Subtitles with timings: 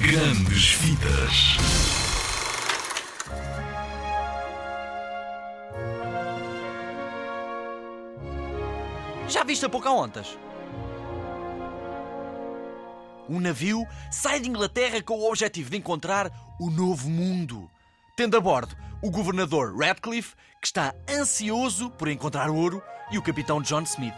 [0.00, 1.58] Grandes Vidas.
[9.28, 10.38] Já viste a Pocahontas?
[13.28, 17.70] Um navio sai de Inglaterra com o objetivo de encontrar o novo mundo.
[18.16, 22.82] Tendo a bordo o governador Radcliffe, que está ansioso por encontrar ouro,
[23.12, 24.14] e o capitão John Smith.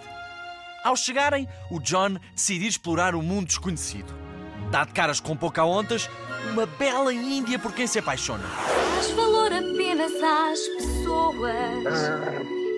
[0.85, 4.32] Ao chegarem, o John decide explorar o mundo desconhecido.
[4.73, 6.09] Dá de caras com Pocahontas,
[6.51, 8.45] uma bela índia por quem se apaixona.
[8.95, 11.95] Dás valor apenas às pessoas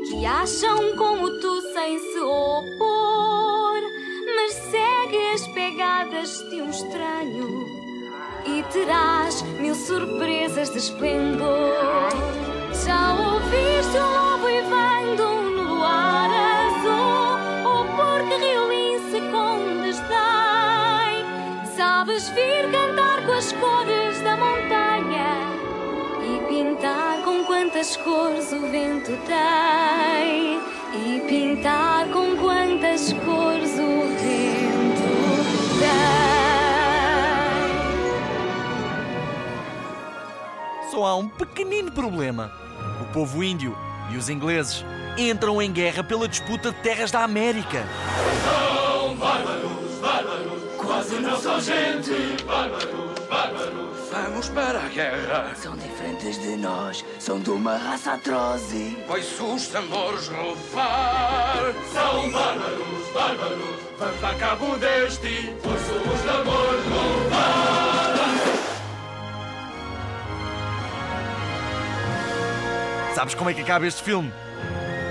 [0.09, 3.80] que acham como tu sem se opor,
[4.34, 7.65] mas segue as pegadas de um estranho
[8.45, 12.54] e terás mil surpresas de esplendor.
[22.05, 25.48] Sabes vir cantar com as cores da montanha
[26.23, 30.61] e pintar com quantas cores o vento tem
[30.93, 35.01] e pintar com quantas cores o vento
[35.81, 36.11] tem.
[40.91, 42.53] Só há um pequenino problema.
[43.00, 43.75] O povo índio
[44.12, 44.84] e os ingleses
[45.17, 47.83] entram em guerra pela disputa de terras da América.
[51.45, 52.42] São gente.
[52.47, 53.98] Bárbaros, bárbaros.
[54.11, 55.55] Vamos para a guerra.
[55.55, 58.97] São diferentes de nós, são de uma raça atroz e...
[59.06, 61.75] Pois os tambores roubar.
[61.92, 65.55] São bárbaros, bárbaros, vamos dar cabo deste.
[65.62, 68.15] Pois de amor roubar.
[73.15, 74.33] Sabes como é que acaba este filme?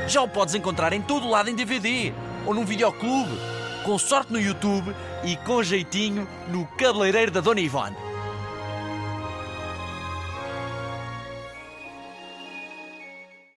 [0.07, 2.11] Já o podes encontrar em todo lado em DVD
[2.45, 3.39] ou num videoclube,
[3.83, 8.12] com sorte no YouTube e com jeitinho no cabeleireiro da Dona Ivone.